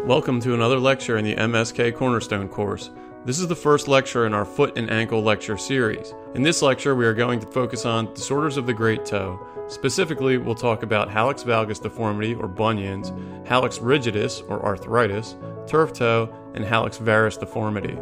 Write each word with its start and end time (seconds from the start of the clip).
Welcome 0.00 0.40
to 0.40 0.54
another 0.54 0.80
lecture 0.80 1.16
in 1.16 1.24
the 1.24 1.36
MSK 1.36 1.94
Cornerstone 1.94 2.48
course. 2.48 2.90
This 3.24 3.38
is 3.38 3.46
the 3.46 3.54
first 3.54 3.86
lecture 3.86 4.26
in 4.26 4.34
our 4.34 4.44
foot 4.44 4.76
and 4.76 4.90
ankle 4.90 5.22
lecture 5.22 5.56
series. 5.56 6.12
In 6.34 6.42
this 6.42 6.60
lecture, 6.60 6.96
we 6.96 7.06
are 7.06 7.14
going 7.14 7.38
to 7.38 7.46
focus 7.46 7.86
on 7.86 8.12
disorders 8.12 8.56
of 8.56 8.66
the 8.66 8.74
great 8.74 9.04
toe. 9.04 9.38
Specifically, 9.68 10.38
we'll 10.38 10.56
talk 10.56 10.82
about 10.82 11.08
hallux 11.08 11.44
valgus 11.44 11.80
deformity 11.80 12.34
or 12.34 12.48
bunions, 12.48 13.12
hallux 13.46 13.78
rigidus 13.78 14.42
or 14.50 14.64
arthritis, 14.64 15.36
turf 15.68 15.92
toe, 15.92 16.34
and 16.54 16.64
hallux 16.64 16.98
varus 16.98 17.36
deformity. 17.36 17.96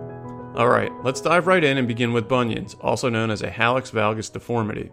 Alright, 0.56 0.92
let's 1.04 1.20
dive 1.20 1.46
right 1.46 1.62
in 1.62 1.76
and 1.76 1.86
begin 1.86 2.14
with 2.14 2.28
bunions, 2.28 2.76
also 2.80 3.10
known 3.10 3.30
as 3.30 3.42
a 3.42 3.50
hallux 3.50 3.90
valgus 3.90 4.32
deformity. 4.32 4.90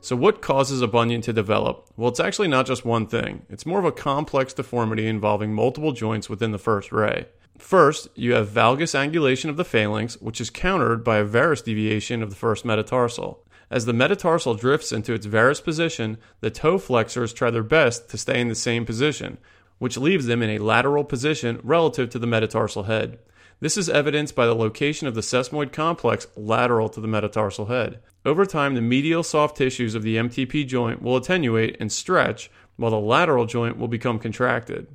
So, 0.00 0.14
what 0.14 0.40
causes 0.40 0.80
a 0.80 0.86
bunion 0.86 1.20
to 1.22 1.32
develop? 1.32 1.88
Well, 1.96 2.08
it's 2.08 2.20
actually 2.20 2.48
not 2.48 2.66
just 2.66 2.84
one 2.84 3.06
thing. 3.06 3.44
It's 3.48 3.66
more 3.66 3.80
of 3.80 3.84
a 3.84 3.92
complex 3.92 4.52
deformity 4.52 5.06
involving 5.06 5.52
multiple 5.52 5.92
joints 5.92 6.30
within 6.30 6.52
the 6.52 6.58
first 6.58 6.92
ray. 6.92 7.26
First, 7.58 8.08
you 8.14 8.34
have 8.34 8.48
valgus 8.48 8.94
angulation 8.94 9.50
of 9.50 9.56
the 9.56 9.64
phalanx, 9.64 10.14
which 10.20 10.40
is 10.40 10.50
countered 10.50 11.02
by 11.02 11.18
a 11.18 11.24
varus 11.24 11.62
deviation 11.62 12.22
of 12.22 12.30
the 12.30 12.36
first 12.36 12.64
metatarsal. 12.64 13.44
As 13.70 13.84
the 13.84 13.92
metatarsal 13.92 14.54
drifts 14.54 14.92
into 14.92 15.12
its 15.12 15.26
varus 15.26 15.60
position, 15.60 16.18
the 16.40 16.50
toe 16.50 16.78
flexors 16.78 17.32
try 17.32 17.50
their 17.50 17.64
best 17.64 18.08
to 18.10 18.16
stay 18.16 18.40
in 18.40 18.48
the 18.48 18.54
same 18.54 18.86
position, 18.86 19.38
which 19.78 19.98
leaves 19.98 20.26
them 20.26 20.42
in 20.42 20.50
a 20.50 20.62
lateral 20.62 21.04
position 21.04 21.60
relative 21.62 22.08
to 22.10 22.18
the 22.18 22.26
metatarsal 22.26 22.84
head. 22.84 23.18
This 23.60 23.76
is 23.76 23.88
evidenced 23.88 24.36
by 24.36 24.46
the 24.46 24.54
location 24.54 25.08
of 25.08 25.16
the 25.16 25.20
sesamoid 25.20 25.72
complex 25.72 26.28
lateral 26.36 26.88
to 26.90 27.00
the 27.00 27.08
metatarsal 27.08 27.66
head. 27.66 27.98
Over 28.24 28.46
time, 28.46 28.76
the 28.76 28.80
medial 28.80 29.24
soft 29.24 29.56
tissues 29.56 29.96
of 29.96 30.04
the 30.04 30.16
MTP 30.16 30.64
joint 30.64 31.02
will 31.02 31.16
attenuate 31.16 31.76
and 31.80 31.90
stretch, 31.90 32.52
while 32.76 32.92
the 32.92 33.00
lateral 33.00 33.46
joint 33.46 33.76
will 33.76 33.88
become 33.88 34.20
contracted. 34.20 34.86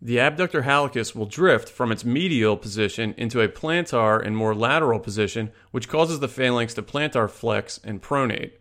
The 0.00 0.18
abductor 0.18 0.62
hallucis 0.62 1.14
will 1.14 1.26
drift 1.26 1.68
from 1.68 1.92
its 1.92 2.06
medial 2.06 2.56
position 2.56 3.14
into 3.18 3.42
a 3.42 3.48
plantar 3.48 4.24
and 4.24 4.34
more 4.34 4.54
lateral 4.54 4.98
position, 5.00 5.52
which 5.70 5.88
causes 5.88 6.20
the 6.20 6.28
phalanx 6.28 6.72
to 6.74 6.82
plantar 6.82 7.28
flex 7.28 7.78
and 7.84 8.00
pronate. 8.00 8.52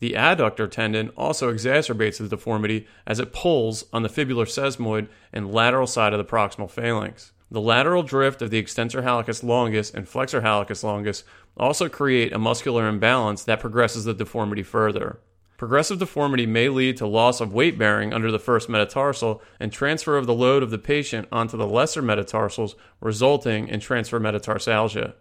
The 0.00 0.14
adductor 0.14 0.68
tendon 0.68 1.10
also 1.10 1.52
exacerbates 1.52 2.18
the 2.18 2.28
deformity 2.28 2.88
as 3.06 3.20
it 3.20 3.32
pulls 3.32 3.84
on 3.92 4.02
the 4.02 4.08
fibular 4.08 4.46
sesamoid 4.46 5.06
and 5.32 5.52
lateral 5.52 5.86
side 5.86 6.12
of 6.12 6.18
the 6.18 6.24
proximal 6.24 6.68
phalanx. 6.68 7.30
The 7.50 7.60
lateral 7.60 8.02
drift 8.02 8.42
of 8.42 8.50
the 8.50 8.58
extensor 8.58 9.02
hallucis 9.02 9.42
longus 9.42 9.90
and 9.90 10.08
flexor 10.08 10.40
hallucis 10.40 10.82
longus 10.82 11.24
also 11.56 11.88
create 11.88 12.32
a 12.32 12.38
muscular 12.38 12.88
imbalance 12.88 13.44
that 13.44 13.60
progresses 13.60 14.04
the 14.04 14.14
deformity 14.14 14.62
further. 14.62 15.20
Progressive 15.56 16.00
deformity 16.00 16.46
may 16.46 16.68
lead 16.68 16.96
to 16.96 17.06
loss 17.06 17.40
of 17.40 17.54
weight 17.54 17.78
bearing 17.78 18.12
under 18.12 18.32
the 18.32 18.40
first 18.40 18.68
metatarsal 18.68 19.40
and 19.60 19.72
transfer 19.72 20.16
of 20.16 20.26
the 20.26 20.34
load 20.34 20.64
of 20.64 20.70
the 20.70 20.78
patient 20.78 21.28
onto 21.30 21.56
the 21.56 21.66
lesser 21.66 22.02
metatarsals, 22.02 22.74
resulting 23.00 23.68
in 23.68 23.78
transfer 23.78 24.18
metatarsalgia. 24.18 25.14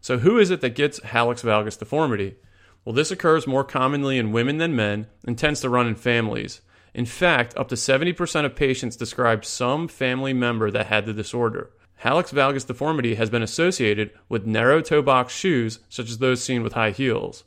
So, 0.00 0.18
who 0.18 0.38
is 0.38 0.50
it 0.50 0.60
that 0.62 0.74
gets 0.74 0.98
hallux 1.00 1.44
valgus 1.44 1.78
deformity? 1.78 2.36
Well, 2.84 2.94
this 2.94 3.10
occurs 3.10 3.46
more 3.46 3.62
commonly 3.62 4.18
in 4.18 4.32
women 4.32 4.58
than 4.58 4.74
men 4.74 5.06
and 5.26 5.38
tends 5.38 5.60
to 5.60 5.68
run 5.68 5.86
in 5.86 5.94
families. 5.94 6.62
In 6.94 7.06
fact, 7.06 7.56
up 7.56 7.68
to 7.68 7.74
70% 7.74 8.44
of 8.44 8.56
patients 8.56 8.96
describe 8.96 9.44
some 9.44 9.88
family 9.88 10.32
member 10.32 10.70
that 10.70 10.86
had 10.86 11.06
the 11.06 11.12
disorder. 11.12 11.70
Hallux 12.02 12.32
valgus 12.32 12.66
deformity 12.66 13.14
has 13.16 13.30
been 13.30 13.42
associated 13.42 14.10
with 14.28 14.46
narrow 14.46 14.80
toe 14.80 15.02
box 15.02 15.34
shoes, 15.34 15.80
such 15.88 16.08
as 16.08 16.18
those 16.18 16.42
seen 16.42 16.62
with 16.62 16.72
high 16.72 16.90
heels. 16.90 17.44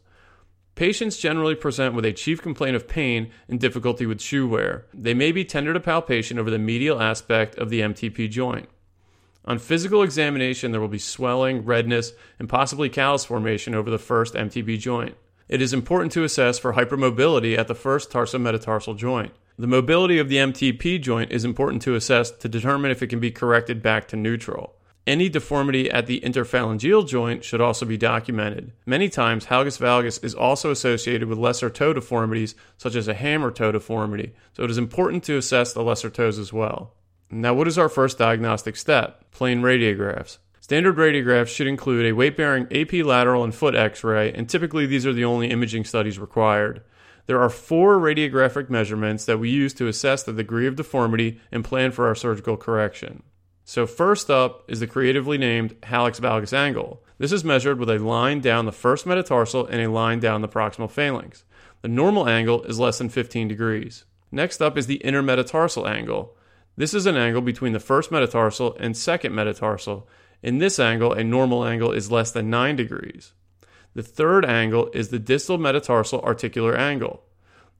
Patients 0.75 1.17
generally 1.17 1.55
present 1.55 1.93
with 1.93 2.05
a 2.05 2.13
chief 2.13 2.41
complaint 2.41 2.75
of 2.75 2.87
pain 2.87 3.31
and 3.47 3.59
difficulty 3.59 4.05
with 4.05 4.21
shoe 4.21 4.47
wear. 4.47 4.85
They 4.93 5.13
may 5.13 5.31
be 5.31 5.45
tender 5.45 5.73
to 5.73 5.79
palpation 5.79 6.39
over 6.39 6.49
the 6.49 6.57
medial 6.57 7.01
aspect 7.01 7.55
of 7.57 7.69
the 7.69 7.81
MTP 7.81 8.29
joint. 8.29 8.69
On 9.45 9.59
physical 9.59 10.01
examination, 10.01 10.71
there 10.71 10.81
will 10.81 10.87
be 10.87 10.99
swelling, 10.99 11.65
redness, 11.65 12.13
and 12.39 12.47
possibly 12.47 12.89
callus 12.89 13.25
formation 13.25 13.75
over 13.75 13.89
the 13.89 13.99
first 13.99 14.35
MTP 14.35 14.79
joint. 14.79 15.15
It 15.49 15.61
is 15.61 15.73
important 15.73 16.11
to 16.13 16.23
assess 16.23 16.57
for 16.57 16.73
hypermobility 16.73 17.57
at 17.57 17.67
the 17.67 17.75
first 17.75 18.09
tarsometatarsal 18.09 18.97
joint. 18.97 19.33
The 19.57 19.67
mobility 19.67 20.17
of 20.17 20.29
the 20.29 20.37
MTP 20.37 21.01
joint 21.01 21.31
is 21.31 21.45
important 21.45 21.81
to 21.83 21.95
assess 21.95 22.31
to 22.31 22.49
determine 22.49 22.91
if 22.91 23.03
it 23.03 23.07
can 23.07 23.19
be 23.19 23.31
corrected 23.31 23.83
back 23.83 24.07
to 24.07 24.15
neutral. 24.15 24.75
Any 25.05 25.27
deformity 25.27 25.91
at 25.91 26.07
the 26.07 26.21
interphalangeal 26.21 27.07
joint 27.07 27.43
should 27.43 27.59
also 27.59 27.85
be 27.85 27.97
documented. 27.97 28.71
Many 28.85 29.09
times, 29.09 29.47
hallux 29.47 29.77
valgus 29.77 30.23
is 30.23 30.33
also 30.33 30.71
associated 30.71 31.27
with 31.27 31.37
lesser 31.37 31.69
toe 31.69 31.91
deformities, 31.91 32.55
such 32.77 32.95
as 32.95 33.09
a 33.09 33.13
hammer 33.13 33.51
toe 33.51 33.73
deformity, 33.73 34.33
so 34.53 34.63
it 34.63 34.71
is 34.71 34.77
important 34.77 35.23
to 35.25 35.37
assess 35.37 35.73
the 35.73 35.83
lesser 35.83 36.09
toes 36.09 36.39
as 36.39 36.53
well. 36.53 36.93
Now, 37.29 37.53
what 37.53 37.67
is 37.67 37.77
our 37.77 37.89
first 37.89 38.17
diagnostic 38.17 38.77
step? 38.77 39.29
Plain 39.31 39.61
radiographs. 39.61 40.37
Standard 40.63 40.95
radiographs 40.95 41.49
should 41.49 41.67
include 41.67 42.05
a 42.05 42.13
weight 42.13 42.37
bearing 42.37 42.71
AP 42.71 42.93
lateral 43.05 43.43
and 43.43 43.53
foot 43.53 43.75
x 43.75 44.01
ray, 44.01 44.31
and 44.31 44.47
typically 44.47 44.85
these 44.85 45.05
are 45.05 45.11
the 45.11 45.25
only 45.25 45.49
imaging 45.49 45.83
studies 45.83 46.17
required. 46.17 46.81
There 47.25 47.41
are 47.41 47.49
four 47.49 47.97
radiographic 47.99 48.69
measurements 48.69 49.25
that 49.25 49.39
we 49.39 49.49
use 49.49 49.73
to 49.73 49.89
assess 49.89 50.23
the 50.23 50.31
degree 50.31 50.65
of 50.65 50.77
deformity 50.77 51.41
and 51.51 51.65
plan 51.65 51.91
for 51.91 52.07
our 52.07 52.15
surgical 52.15 52.55
correction. 52.55 53.23
So, 53.65 53.85
first 53.85 54.31
up 54.31 54.63
is 54.69 54.79
the 54.79 54.87
creatively 54.87 55.37
named 55.37 55.81
hallux 55.81 56.21
valgus 56.21 56.53
angle. 56.53 57.03
This 57.17 57.33
is 57.33 57.43
measured 57.43 57.77
with 57.77 57.89
a 57.89 57.99
line 57.99 58.39
down 58.39 58.65
the 58.65 58.71
first 58.71 59.05
metatarsal 59.05 59.65
and 59.65 59.81
a 59.81 59.91
line 59.91 60.21
down 60.21 60.39
the 60.39 60.47
proximal 60.47 60.89
phalanx. 60.89 61.43
The 61.81 61.89
normal 61.89 62.29
angle 62.29 62.63
is 62.63 62.79
less 62.79 62.99
than 62.99 63.09
15 63.09 63.49
degrees. 63.49 64.05
Next 64.31 64.61
up 64.61 64.77
is 64.77 64.87
the 64.87 65.01
intermetatarsal 65.03 65.89
angle. 65.89 66.37
This 66.77 66.93
is 66.93 67.05
an 67.05 67.17
angle 67.17 67.41
between 67.41 67.73
the 67.73 67.81
first 67.81 68.11
metatarsal 68.11 68.77
and 68.79 68.95
second 68.95 69.35
metatarsal, 69.35 70.07
in 70.43 70.57
this 70.57 70.77
angle, 70.77 71.13
a 71.13 71.23
normal 71.23 71.65
angle 71.65 71.93
is 71.93 72.11
less 72.11 72.31
than 72.31 72.49
9 72.49 72.75
degrees. 72.75 73.31
The 73.95 74.03
third 74.03 74.43
angle 74.43 74.89
is 74.93 75.09
the 75.09 75.19
distal 75.19 75.57
metatarsal 75.57 76.21
articular 76.21 76.75
angle. 76.75 77.23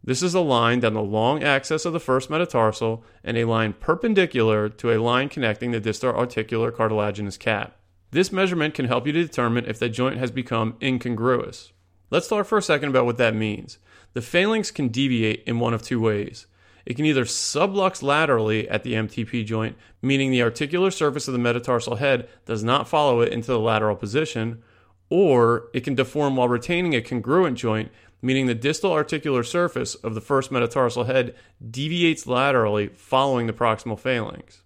This 0.03 0.23
is 0.23 0.33
a 0.33 0.39
line 0.39 0.79
down 0.79 0.93
the 0.93 1.01
long 1.01 1.43
axis 1.43 1.85
of 1.85 1.93
the 1.93 1.99
first 1.99 2.29
metatarsal 2.29 3.03
and 3.23 3.37
a 3.37 3.45
line 3.45 3.73
perpendicular 3.73 4.69
to 4.69 4.91
a 4.91 5.01
line 5.01 5.29
connecting 5.29 5.71
the 5.71 5.79
distal 5.79 6.13
articular 6.13 6.71
cartilaginous 6.71 7.37
cap. 7.37 7.77
This 8.11 8.31
measurement 8.31 8.73
can 8.73 8.85
help 8.85 9.07
you 9.07 9.13
to 9.13 9.23
determine 9.23 9.65
if 9.65 9.79
the 9.79 9.89
joint 9.89 10.17
has 10.17 10.31
become 10.31 10.77
incongruous. 10.81 11.73
Let's 12.11 12.27
talk 12.27 12.45
for 12.45 12.57
a 12.57 12.61
second 12.61 12.89
about 12.89 13.05
what 13.05 13.17
that 13.17 13.35
means. 13.35 13.79
The 14.13 14.21
phalanx 14.21 14.71
can 14.71 14.89
deviate 14.89 15.43
in 15.45 15.59
one 15.59 15.73
of 15.73 15.81
two 15.81 15.99
ways. 15.99 16.45
It 16.85 16.95
can 16.95 17.05
either 17.05 17.23
sublux 17.23 18.03
laterally 18.03 18.67
at 18.67 18.83
the 18.83 18.93
MTP 18.93 19.45
joint, 19.45 19.77
meaning 20.01 20.31
the 20.31 20.41
articular 20.41 20.91
surface 20.91 21.27
of 21.27 21.33
the 21.33 21.39
metatarsal 21.39 21.95
head 21.95 22.27
does 22.45 22.63
not 22.63 22.87
follow 22.87 23.21
it 23.21 23.31
into 23.31 23.47
the 23.47 23.59
lateral 23.59 23.95
position, 23.95 24.61
or 25.09 25.69
it 25.73 25.83
can 25.83 25.95
deform 25.95 26.35
while 26.35 26.49
retaining 26.49 26.93
a 26.93 27.01
congruent 27.01 27.57
joint, 27.57 27.91
meaning 28.21 28.47
the 28.47 28.55
distal 28.55 28.91
articular 28.91 29.43
surface 29.43 29.95
of 29.95 30.15
the 30.15 30.21
first 30.21 30.51
metatarsal 30.51 31.05
head 31.05 31.35
deviates 31.69 32.27
laterally 32.27 32.87
following 32.87 33.47
the 33.47 33.53
proximal 33.53 33.99
phalanx. 33.99 34.61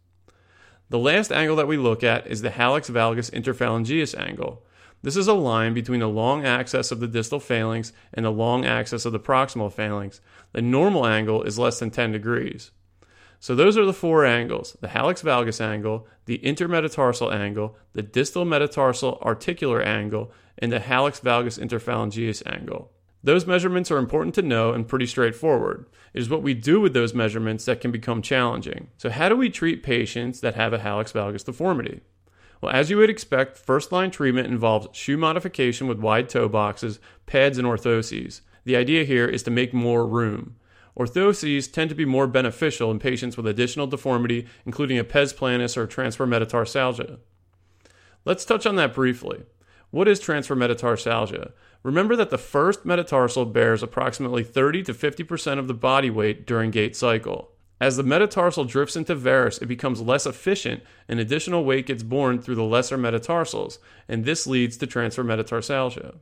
The 0.89 0.99
last 0.99 1.31
angle 1.31 1.57
that 1.57 1.67
we 1.67 1.77
look 1.77 2.03
at 2.03 2.27
is 2.27 2.41
the 2.41 2.49
hallux 2.49 2.89
valgus 2.89 3.29
interphalangeus 3.31 4.17
angle. 4.17 4.63
This 5.03 5.15
is 5.15 5.27
a 5.27 5.33
line 5.33 5.73
between 5.73 5.99
the 5.99 6.07
long 6.07 6.45
axis 6.45 6.91
of 6.91 6.99
the 6.99 7.07
distal 7.07 7.39
phalanx 7.39 7.93
and 8.13 8.25
the 8.25 8.31
long 8.31 8.65
axis 8.65 9.05
of 9.05 9.13
the 9.13 9.19
proximal 9.19 9.71
phalanx. 9.71 10.21
The 10.53 10.61
normal 10.61 11.05
angle 11.05 11.43
is 11.43 11.59
less 11.59 11.79
than 11.79 11.91
10 11.91 12.11
degrees. 12.11 12.71
So 13.39 13.53
those 13.53 13.77
are 13.77 13.85
the 13.85 13.93
four 13.93 14.25
angles 14.25 14.75
the 14.81 14.87
hallux 14.87 15.23
valgus 15.23 15.61
angle, 15.61 16.07
the 16.25 16.39
intermetatarsal 16.39 17.33
angle, 17.33 17.77
the 17.93 18.01
distal 18.01 18.45
metatarsal 18.45 19.19
articular 19.21 19.81
angle, 19.81 20.31
and 20.57 20.71
the 20.71 20.79
hallux 20.79 21.21
valgus 21.21 21.59
interphalangeus 21.59 22.41
angle. 22.51 22.91
Those 23.23 23.45
measurements 23.45 23.91
are 23.91 23.97
important 23.97 24.35
to 24.35 24.41
know 24.41 24.73
and 24.73 24.87
pretty 24.87 25.05
straightforward. 25.05 25.85
It 26.13 26.21
is 26.21 26.29
what 26.29 26.43
we 26.43 26.53
do 26.53 26.79
with 26.79 26.93
those 26.93 27.13
measurements 27.13 27.65
that 27.65 27.81
can 27.81 27.91
become 27.91 28.21
challenging. 28.21 28.89
So, 28.97 29.09
how 29.09 29.29
do 29.29 29.35
we 29.35 29.49
treat 29.49 29.83
patients 29.83 30.39
that 30.39 30.55
have 30.55 30.73
a 30.73 30.79
hallux 30.79 31.11
valgus 31.11 31.43
deformity? 31.43 32.01
Well, 32.61 32.73
as 32.73 32.89
you 32.89 32.97
would 32.97 33.09
expect, 33.09 33.57
first 33.57 33.91
line 33.91 34.11
treatment 34.11 34.47
involves 34.47 34.95
shoe 34.97 35.17
modification 35.17 35.87
with 35.87 35.99
wide 35.99 36.29
toe 36.29 36.49
boxes, 36.49 36.99
pads, 37.25 37.57
and 37.57 37.67
orthoses. 37.67 38.41
The 38.63 38.75
idea 38.75 39.03
here 39.03 39.27
is 39.27 39.43
to 39.43 39.51
make 39.51 39.73
more 39.73 40.07
room. 40.07 40.55
Orthoses 40.97 41.71
tend 41.71 41.89
to 41.89 41.95
be 41.95 42.05
more 42.05 42.25
beneficial 42.25 42.89
in 42.89 42.97
patients 42.97 43.37
with 43.37 43.45
additional 43.45 43.85
deformity, 43.85 44.47
including 44.65 44.97
a 44.97 45.03
pes 45.03 45.31
planus 45.31 45.77
or 45.77 45.85
transfer 45.85 46.25
metatarsalgia. 46.25 47.19
Let's 48.25 48.45
touch 48.45 48.65
on 48.65 48.75
that 48.77 48.95
briefly. 48.95 49.43
What 49.91 50.07
is 50.07 50.19
transfer 50.19 50.55
metatarsalgia? 50.55 51.51
Remember 51.83 52.15
that 52.15 52.31
the 52.31 52.37
first 52.37 52.83
metatarsal 52.83 53.45
bears 53.45 53.83
approximately 53.83 54.43
30 54.43 54.83
to 54.83 54.93
50% 54.93 55.59
of 55.59 55.67
the 55.67 55.73
body 55.73 56.09
weight 56.09 56.45
during 56.45 56.71
gait 56.71 56.95
cycle. 56.95 57.51
As 57.79 57.95
the 57.95 58.03
metatarsal 58.03 58.65
drifts 58.65 58.95
into 58.95 59.13
varus, 59.13 59.59
it 59.59 59.67
becomes 59.67 60.01
less 60.01 60.25
efficient 60.25 60.81
and 61.07 61.19
additional 61.19 61.63
weight 61.63 61.85
gets 61.85 62.03
borne 62.03 62.41
through 62.41 62.55
the 62.55 62.63
lesser 62.63 62.97
metatarsals, 62.97 63.77
and 64.07 64.25
this 64.25 64.47
leads 64.47 64.77
to 64.77 64.87
transfer 64.87 65.23
metatarsalgia. 65.23 66.15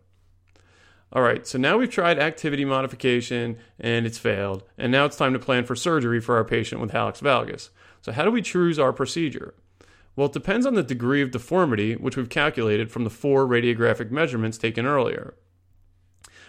All 1.14 1.22
right, 1.22 1.48
so 1.48 1.58
now 1.58 1.78
we've 1.78 1.90
tried 1.90 2.20
activity 2.20 2.66
modification 2.66 3.58
and 3.80 4.06
it's 4.06 4.18
failed, 4.18 4.64
and 4.78 4.92
now 4.92 5.06
it's 5.06 5.16
time 5.16 5.32
to 5.32 5.40
plan 5.40 5.64
for 5.64 5.76
surgery 5.76 6.20
for 6.20 6.36
our 6.36 6.44
patient 6.44 6.82
with 6.82 6.92
hallux 6.92 7.22
valgus. 7.22 7.70
So, 8.02 8.12
how 8.12 8.26
do 8.26 8.32
we 8.32 8.42
choose 8.42 8.78
our 8.78 8.92
procedure? 8.92 9.54
Well, 10.16 10.28
it 10.28 10.34
depends 10.34 10.66
on 10.66 10.76
the 10.76 10.84
degree 10.84 11.22
of 11.22 11.32
deformity, 11.32 11.96
which 11.96 12.18
we've 12.18 12.30
calculated 12.30 12.92
from 12.92 13.04
the 13.04 13.10
four 13.10 13.46
radiographic 13.46 14.12
measurements 14.12 14.58
taken 14.58 14.86
earlier. 14.86 15.36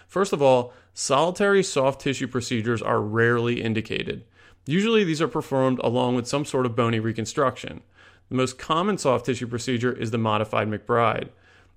First 0.07 0.33
of 0.33 0.41
all, 0.41 0.73
solitary 0.93 1.63
soft 1.63 2.01
tissue 2.01 2.27
procedures 2.27 2.81
are 2.81 3.01
rarely 3.01 3.61
indicated. 3.61 4.25
Usually, 4.67 5.03
these 5.03 5.21
are 5.21 5.27
performed 5.29 5.79
along 5.79 6.15
with 6.15 6.27
some 6.27 6.45
sort 6.45 6.65
of 6.65 6.75
bony 6.75 6.99
reconstruction. 6.99 7.81
The 8.29 8.35
most 8.35 8.57
common 8.57 8.97
soft 8.97 9.25
tissue 9.25 9.47
procedure 9.47 9.93
is 9.93 10.11
the 10.11 10.17
modified 10.17 10.69
McBride. 10.69 11.29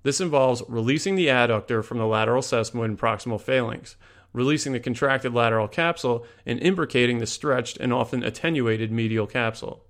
This 0.03 0.19
involves 0.19 0.61
releasing 0.67 1.15
the 1.15 1.27
adductor 1.27 1.83
from 1.83 1.99
the 1.99 2.05
lateral 2.05 2.41
sesamoid 2.41 2.85
and 2.85 2.99
proximal 2.99 3.39
phalanx, 3.39 3.95
releasing 4.33 4.73
the 4.73 4.79
contracted 4.79 5.33
lateral 5.33 5.69
capsule, 5.69 6.25
and 6.45 6.59
imbricating 6.59 7.19
the 7.19 7.25
stretched 7.25 7.77
and 7.77 7.93
often 7.93 8.23
attenuated 8.23 8.91
medial 8.91 9.27
capsule. 9.27 9.85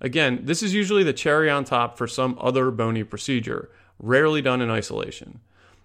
Again, 0.00 0.40
this 0.44 0.62
is 0.62 0.74
usually 0.74 1.02
the 1.02 1.12
cherry 1.12 1.50
on 1.50 1.64
top 1.64 1.98
for 1.98 2.06
some 2.06 2.38
other 2.40 2.70
bony 2.70 3.02
procedure, 3.02 3.68
rarely 3.98 4.40
done 4.40 4.60
in 4.60 4.70
isolation. 4.70 5.40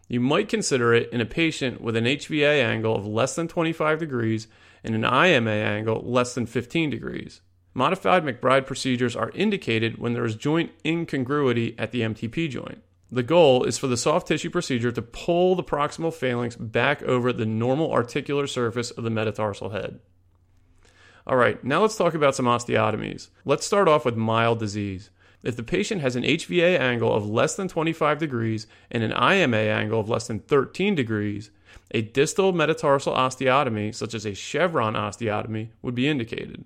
You 0.08 0.20
might 0.20 0.50
consider 0.50 0.94
it 0.94 1.12
in 1.12 1.22
a 1.22 1.26
patient 1.26 1.82
with 1.82 1.96
an 1.96 2.06
HVA 2.06 2.64
angle 2.64 2.96
of 2.96 3.08
less 3.08 3.36
than 3.36 3.48
25 3.48 3.98
degrees 4.00 4.48
and 4.84 4.96
an 4.96 5.06
IMA 5.06 5.52
angle 5.52 6.02
less 6.06 6.34
than 6.34 6.46
15 6.46 6.90
degrees. 6.90 7.42
Modified 7.74 8.24
McBride 8.24 8.68
procedures 8.68 9.16
are 9.16 9.32
indicated 9.32 9.98
when 9.98 10.14
there 10.14 10.26
is 10.26 10.36
joint 10.36 10.72
incongruity 10.86 11.76
at 11.80 11.92
the 11.92 12.02
MTP 12.02 12.50
joint. 12.50 12.84
The 13.12 13.24
goal 13.24 13.64
is 13.64 13.78
for 13.78 13.88
the 13.88 13.98
soft 13.98 14.28
tissue 14.28 14.50
procedure 14.50 14.92
to 14.92 15.02
pull 15.02 15.56
the 15.56 15.64
proximal 15.64 16.14
phalanx 16.14 16.56
back 16.56 17.02
over 17.04 17.32
the 17.32 17.46
normal 17.46 17.92
articular 17.92 18.48
surface 18.48 18.92
of 18.92 19.04
the 19.04 19.10
metatarsal 19.10 19.70
head. 19.70 20.00
All 21.26 21.38
right, 21.38 21.64
now 21.64 21.82
let's 21.82 21.96
talk 21.96 22.16
about 22.16 22.36
some 22.36 22.46
osteotomies. 22.46 23.30
Let's 23.46 23.66
start 23.66 23.88
off 23.88 24.04
with 24.04 24.18
mild 24.18 24.60
disease. 24.60 25.10
If 25.44 25.56
the 25.56 25.64
patient 25.64 26.02
has 26.02 26.16
an 26.16 26.24
HVA 26.24 26.80
angle 26.80 27.14
of 27.14 27.30
less 27.30 27.56
than 27.56 27.68
25 27.68 28.18
degrees 28.18 28.66
and 28.90 29.04
an 29.04 29.12
IMA 29.12 29.58
angle 29.58 30.00
of 30.00 30.10
less 30.10 30.28
than 30.28 30.40
13 30.40 30.96
degrees, 30.96 31.52
a 31.94 32.02
distal 32.02 32.54
metatarsal 32.54 33.14
osteotomy, 33.14 33.94
such 33.94 34.14
as 34.14 34.26
a 34.26 34.34
chevron 34.34 34.96
osteotomy, 34.96 35.70
would 35.82 35.96
be 35.96 36.08
indicated. 36.08 36.66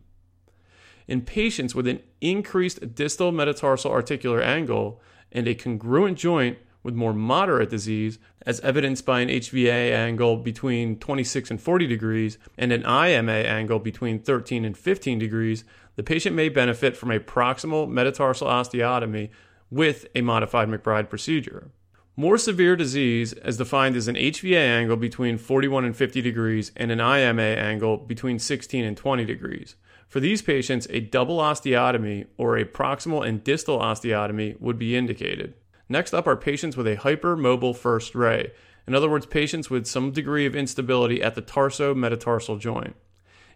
In 1.07 1.21
patients 1.21 1.75
with 1.75 1.87
an 1.87 2.01
increased 2.21 2.95
distal 2.95 3.31
metatarsal 3.31 3.91
articular 3.91 4.41
angle 4.41 5.01
and 5.31 5.47
a 5.47 5.55
congruent 5.55 6.17
joint 6.17 6.57
with 6.83 6.95
more 6.95 7.13
moderate 7.13 7.69
disease, 7.69 8.19
as 8.45 8.61
evidenced 8.61 9.05
by 9.05 9.19
an 9.19 9.27
HVA 9.27 9.91
angle 9.91 10.37
between 10.37 10.97
26 10.97 11.51
and 11.51 11.61
40 11.61 11.87
degrees 11.87 12.37
and 12.57 12.71
an 12.71 12.83
IMA 12.83 13.31
angle 13.31 13.79
between 13.79 14.19
13 14.19 14.63
and 14.63 14.77
15 14.77 15.19
degrees, 15.19 15.65
the 15.97 16.03
patient 16.03 16.35
may 16.35 16.47
benefit 16.47 16.95
from 16.95 17.11
a 17.11 17.19
proximal 17.19 17.89
metatarsal 17.89 18.47
osteotomy 18.47 19.29
with 19.69 20.07
a 20.15 20.21
modified 20.21 20.69
McBride 20.69 21.09
procedure. 21.09 21.71
More 22.19 22.39
severe 22.39 22.75
disease, 22.75 23.33
as 23.33 23.57
defined 23.57 23.95
as 23.95 24.07
an 24.07 24.15
HVA 24.15 24.57
angle 24.57 24.97
between 24.97 25.37
41 25.37 25.85
and 25.85 25.95
50 25.95 26.19
degrees 26.19 26.71
and 26.75 26.91
an 26.91 26.99
IMA 26.99 27.43
angle 27.43 27.97
between 27.97 28.39
16 28.39 28.83
and 28.83 28.97
20 28.97 29.23
degrees. 29.23 29.75
For 30.07 30.19
these 30.19 30.41
patients, 30.41 30.87
a 30.89 30.99
double 30.99 31.37
osteotomy 31.37 32.25
or 32.35 32.57
a 32.57 32.65
proximal 32.65 33.23
and 33.23 33.43
distal 33.43 33.77
osteotomy 33.77 34.59
would 34.59 34.79
be 34.79 34.97
indicated. 34.97 35.53
Next 35.89 36.11
up 36.11 36.25
are 36.25 36.35
patients 36.35 36.75
with 36.75 36.87
a 36.87 36.95
hypermobile 36.95 37.77
first 37.77 38.15
ray, 38.15 38.51
in 38.87 38.95
other 38.95 39.09
words, 39.11 39.27
patients 39.27 39.69
with 39.69 39.85
some 39.85 40.09
degree 40.09 40.47
of 40.47 40.55
instability 40.55 41.21
at 41.21 41.35
the 41.35 41.41
tarso 41.43 41.95
metatarsal 41.95 42.57
joint. 42.57 42.95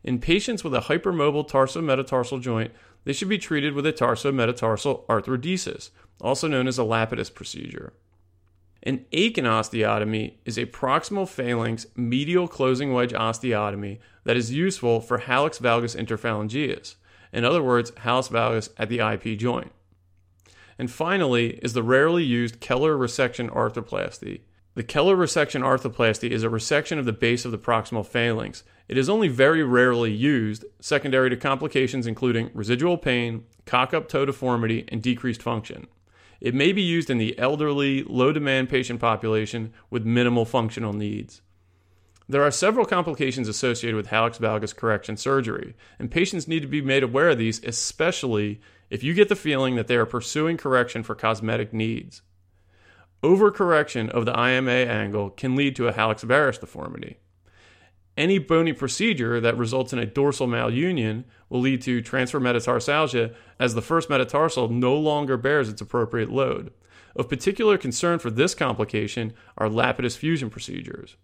In 0.03 0.19
patients 0.19 0.63
with 0.63 0.75
a 0.75 0.81
hypermobile 0.81 1.49
tarsometatarsal 1.49 2.39
joint, 2.41 2.71
they 3.05 3.13
should 3.13 3.29
be 3.29 3.39
treated 3.39 3.73
with 3.73 3.87
a 3.87 3.93
tarsometatarsal 3.93 5.07
arthrodesis, 5.07 5.89
also 6.19 6.47
known 6.47 6.67
as 6.67 6.77
a 6.77 6.83
Lapidus 6.83 7.33
procedure. 7.33 7.93
An 8.83 9.05
Akin 9.13 9.45
osteotomy 9.45 10.37
is 10.43 10.57
a 10.57 10.65
proximal 10.65 11.29
phalanx 11.29 11.85
medial 11.95 12.47
closing 12.47 12.93
wedge 12.93 13.11
osteotomy 13.11 13.99
that 14.23 14.35
is 14.35 14.51
useful 14.51 14.99
for 14.99 15.19
hallux 15.19 15.59
valgus 15.59 15.95
interphalangeus, 15.95 16.95
in 17.31 17.45
other 17.45 17.61
words, 17.61 17.91
hallux 17.91 18.29
valgus 18.29 18.69
at 18.77 18.89
the 18.89 18.99
IP 18.99 19.37
joint. 19.37 19.71
And 20.79 20.89
finally 20.89 21.59
is 21.61 21.73
the 21.73 21.83
rarely 21.83 22.23
used 22.23 22.59
Keller 22.59 22.97
resection 22.97 23.49
arthroplasty. 23.53 24.41
The 24.73 24.83
Keller 24.83 25.15
resection 25.15 25.61
arthroplasty 25.61 26.31
is 26.31 26.43
a 26.43 26.49
resection 26.49 26.97
of 26.97 27.05
the 27.05 27.13
base 27.13 27.45
of 27.45 27.51
the 27.51 27.59
proximal 27.59 28.05
phalanx. 28.05 28.63
It 28.87 28.97
is 28.97 29.09
only 29.09 29.27
very 29.27 29.63
rarely 29.63 30.11
used, 30.11 30.65
secondary 30.79 31.29
to 31.29 31.37
complications 31.37 32.07
including 32.07 32.49
residual 32.55 32.97
pain, 32.97 33.43
cock 33.67 33.93
up 33.93 34.07
toe 34.07 34.25
deformity, 34.25 34.85
and 34.87 35.03
decreased 35.03 35.43
function. 35.43 35.87
It 36.41 36.55
may 36.55 36.73
be 36.73 36.81
used 36.81 37.11
in 37.11 37.19
the 37.19 37.37
elderly, 37.37 38.03
low 38.03 38.31
demand 38.33 38.69
patient 38.69 38.99
population 38.99 39.71
with 39.91 40.05
minimal 40.05 40.43
functional 40.43 40.91
needs. 40.91 41.41
There 42.27 42.43
are 42.43 42.51
several 42.51 42.85
complications 42.85 43.47
associated 43.47 43.95
with 43.95 44.07
hallux 44.07 44.39
valgus 44.39 44.75
correction 44.75 45.17
surgery, 45.17 45.75
and 45.99 46.09
patients 46.09 46.47
need 46.47 46.61
to 46.61 46.67
be 46.67 46.81
made 46.81 47.03
aware 47.03 47.29
of 47.29 47.37
these, 47.37 47.63
especially 47.63 48.59
if 48.89 49.03
you 49.03 49.13
get 49.13 49.29
the 49.29 49.35
feeling 49.35 49.75
that 49.75 49.87
they 49.87 49.95
are 49.95 50.05
pursuing 50.05 50.57
correction 50.57 51.03
for 51.03 51.13
cosmetic 51.13 51.73
needs. 51.73 52.23
Overcorrection 53.21 54.09
of 54.09 54.25
the 54.25 54.37
IMA 54.37 54.71
angle 54.71 55.29
can 55.29 55.55
lead 55.55 55.75
to 55.75 55.87
a 55.87 55.93
hallux 55.93 56.21
varus 56.21 56.57
deformity. 56.57 57.17
Any 58.21 58.37
bony 58.37 58.71
procedure 58.71 59.41
that 59.41 59.57
results 59.57 59.93
in 59.93 59.97
a 59.97 60.05
dorsal 60.05 60.45
malunion 60.45 61.23
will 61.49 61.59
lead 61.59 61.81
to 61.81 62.03
transfer 62.03 62.39
metatarsalgia 62.39 63.33
as 63.59 63.73
the 63.73 63.81
first 63.81 64.11
metatarsal 64.11 64.69
no 64.69 64.95
longer 64.95 65.37
bears 65.37 65.67
its 65.69 65.81
appropriate 65.81 66.29
load. 66.29 66.71
Of 67.15 67.29
particular 67.29 67.79
concern 67.79 68.19
for 68.19 68.29
this 68.29 68.53
complication 68.53 69.33
are 69.57 69.67
Lapidus 69.67 70.17
fusion 70.17 70.51
procedures. 70.51 71.15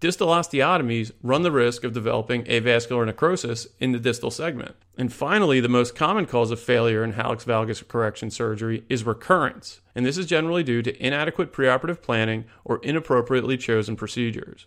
Distal 0.00 0.30
osteotomies 0.30 1.12
run 1.22 1.42
the 1.42 1.52
risk 1.52 1.84
of 1.84 1.92
developing 1.92 2.42
avascular 2.46 3.06
necrosis 3.06 3.68
in 3.78 3.92
the 3.92 4.00
distal 4.00 4.32
segment. 4.32 4.74
And 4.98 5.12
finally, 5.12 5.60
the 5.60 5.68
most 5.68 5.94
common 5.94 6.26
cause 6.26 6.50
of 6.50 6.58
failure 6.58 7.04
in 7.04 7.12
hallux 7.12 7.44
valgus 7.44 7.86
correction 7.86 8.32
surgery 8.32 8.82
is 8.88 9.04
recurrence, 9.04 9.80
and 9.94 10.04
this 10.04 10.18
is 10.18 10.26
generally 10.26 10.64
due 10.64 10.82
to 10.82 11.06
inadequate 11.06 11.52
preoperative 11.52 12.02
planning 12.02 12.46
or 12.64 12.80
inappropriately 12.82 13.56
chosen 13.56 13.94
procedures. 13.94 14.66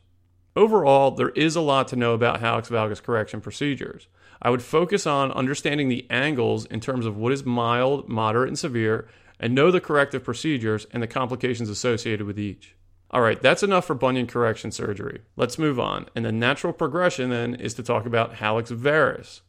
Overall, 0.56 1.12
there 1.12 1.30
is 1.30 1.56
a 1.56 1.62
lot 1.62 1.88
to 1.90 1.98
know 1.98 2.14
about 2.14 2.40
hallux 2.40 2.70
valgus 2.70 3.04
correction 3.04 3.42
procedures. 3.42 4.08
I 4.42 4.50
would 4.50 4.62
focus 4.62 5.06
on 5.06 5.32
understanding 5.34 5.90
the 5.90 6.06
angles 6.10 6.66
in 6.66 6.80
terms 6.80 7.06
of 7.06 7.18
what 7.18 7.34
is 7.34 7.46
mild, 7.46 8.08
moderate, 8.08 8.48
and 8.48 8.58
severe, 8.58 9.08
and 9.40 9.54
know 9.54 9.70
the 9.70 9.82
corrective 9.82 10.24
procedures 10.24 10.88
and 10.92 11.04
the 11.04 11.08
complications 11.08 11.70
associated 11.70 12.26
with 12.26 12.40
each. 12.40 12.76
All 13.12 13.22
right, 13.22 13.42
that's 13.42 13.64
enough 13.64 13.86
for 13.86 13.96
bunion 13.96 14.28
correction 14.28 14.72
surgery. 14.72 15.22
Let's 15.36 15.60
move 15.60 15.80
on. 15.80 16.08
And 16.16 16.26
the 16.26 16.32
natural 16.32 16.74
progression 16.74 17.30
then 17.30 17.56
is 17.56 17.74
to 17.76 17.84
talk 17.84 18.06
about 18.06 18.36
hallux 18.36 18.70
varus. 18.70 19.42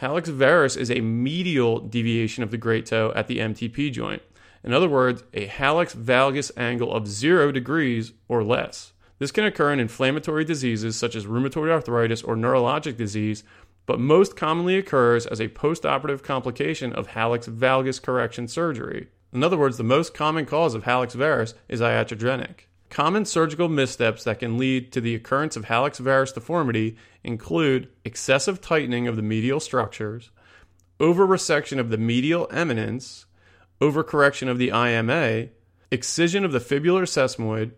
Hallux 0.00 0.26
varus 0.26 0.76
is 0.76 0.90
a 0.90 1.00
medial 1.00 1.80
deviation 1.80 2.42
of 2.42 2.50
the 2.50 2.56
great 2.58 2.86
toe 2.86 3.12
at 3.14 3.28
the 3.28 3.38
MTP 3.38 3.92
joint. 3.92 4.22
In 4.62 4.72
other 4.72 4.88
words, 4.88 5.22
a 5.32 5.46
hallux 5.48 5.94
valgus 5.94 6.50
angle 6.56 6.92
of 6.92 7.06
zero 7.06 7.52
degrees 7.52 8.12
or 8.28 8.42
less. 8.42 8.93
This 9.24 9.32
can 9.32 9.46
occur 9.46 9.72
in 9.72 9.80
inflammatory 9.80 10.44
diseases 10.44 10.96
such 10.96 11.16
as 11.16 11.24
rheumatoid 11.24 11.70
arthritis 11.70 12.22
or 12.22 12.36
neurologic 12.36 12.98
disease, 12.98 13.42
but 13.86 13.98
most 13.98 14.36
commonly 14.36 14.76
occurs 14.76 15.24
as 15.24 15.40
a 15.40 15.48
postoperative 15.48 16.22
complication 16.22 16.92
of 16.92 17.08
hallux 17.08 17.48
valgus 17.48 18.02
correction 18.02 18.48
surgery. 18.48 19.08
In 19.32 19.42
other 19.42 19.56
words, 19.56 19.78
the 19.78 19.82
most 19.82 20.12
common 20.12 20.44
cause 20.44 20.74
of 20.74 20.84
hallux 20.84 21.14
varus 21.14 21.54
is 21.70 21.80
iatrogenic. 21.80 22.66
Common 22.90 23.24
surgical 23.24 23.70
missteps 23.70 24.24
that 24.24 24.40
can 24.40 24.58
lead 24.58 24.92
to 24.92 25.00
the 25.00 25.14
occurrence 25.14 25.56
of 25.56 25.64
hallux 25.64 25.96
varus 25.96 26.32
deformity 26.32 26.98
include 27.22 27.88
excessive 28.04 28.60
tightening 28.60 29.08
of 29.08 29.16
the 29.16 29.22
medial 29.22 29.58
structures, 29.58 30.32
over 31.00 31.26
resection 31.26 31.78
of 31.78 31.88
the 31.88 31.96
medial 31.96 32.46
eminence, 32.50 33.24
overcorrection 33.80 34.50
of 34.50 34.58
the 34.58 34.70
IMA, 34.70 35.48
excision 35.90 36.44
of 36.44 36.52
the 36.52 36.58
fibular 36.58 37.04
sesamoid, 37.06 37.70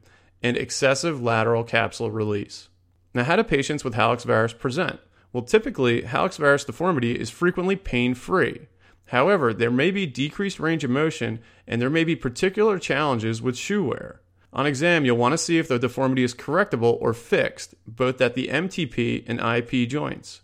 and 0.43 0.57
excessive 0.57 1.23
lateral 1.23 1.64
capsule 1.64 2.11
release. 2.11 2.69
Now, 3.14 3.25
how 3.25 3.37
do 3.37 3.45
patients 3.45 3.85
with 3.85 3.95
hallux 3.95 4.25
varus 4.25 4.52
present? 4.52 5.00
Well, 5.33 5.43
typically, 5.43 6.02
hallux 6.02 6.38
varus 6.38 6.64
deformity 6.64 7.12
is 7.19 7.31
frequently 7.31 7.76
pain 7.76 8.14
free. 8.14 8.69
However, 9.07 9.55
there 9.55 9.71
may 9.71 9.90
be 9.90 10.07
decreased 10.07 10.59
range 10.59 10.85
of 10.85 10.90
motion 10.90 11.40
and 11.66 11.81
there 11.81 11.90
may 11.90 12.05
be 12.05 12.16
particular 12.16 12.78
challenges 12.78 13.40
with 13.40 13.57
shoe 13.57 13.85
wear. 13.85 14.21
On 14.52 14.66
exam, 14.66 15.05
you'll 15.05 15.16
want 15.16 15.33
to 15.33 15.38
see 15.38 15.59
if 15.59 15.69
the 15.69 15.78
deformity 15.78 16.25
is 16.25 16.35
correctable 16.35 16.97
or 17.00 17.12
fixed, 17.12 17.75
both 17.87 18.21
at 18.21 18.35
the 18.35 18.49
MTP 18.49 19.25
and 19.26 19.40
IP 19.40 19.88
joints. 19.88 20.40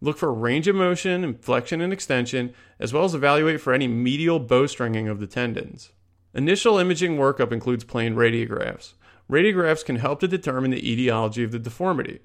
Look 0.00 0.16
for 0.16 0.32
range 0.32 0.68
of 0.68 0.76
motion, 0.76 1.38
flexion, 1.38 1.80
and 1.80 1.92
extension, 1.92 2.54
as 2.78 2.92
well 2.92 3.04
as 3.04 3.14
evaluate 3.14 3.60
for 3.60 3.72
any 3.72 3.88
medial 3.88 4.38
bowstringing 4.38 5.10
of 5.10 5.18
the 5.18 5.26
tendons. 5.26 5.90
Initial 6.34 6.78
imaging 6.78 7.16
workup 7.16 7.50
includes 7.50 7.82
plain 7.82 8.14
radiographs. 8.14 8.92
Radiographs 9.30 9.84
can 9.84 9.96
help 9.96 10.20
to 10.20 10.28
determine 10.28 10.70
the 10.70 10.90
etiology 10.90 11.44
of 11.44 11.52
the 11.52 11.58
deformity. 11.58 12.20